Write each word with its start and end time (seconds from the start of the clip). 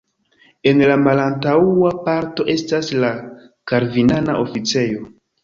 En 0.69 0.79
la 0.91 0.95
malantaŭa 1.01 1.91
parto 2.07 2.47
estas 2.55 2.91
la 3.05 3.13
kalvinana 3.75 4.39
oficejo. 4.49 5.07